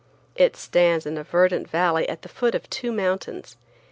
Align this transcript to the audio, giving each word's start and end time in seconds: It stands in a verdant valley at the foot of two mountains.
It 0.35 0.55
stands 0.55 1.05
in 1.05 1.15
a 1.19 1.23
verdant 1.23 1.69
valley 1.69 2.09
at 2.09 2.23
the 2.23 2.27
foot 2.27 2.55
of 2.55 2.67
two 2.71 2.91
mountains. 2.91 3.55